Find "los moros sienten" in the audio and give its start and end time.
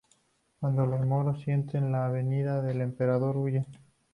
0.87-1.91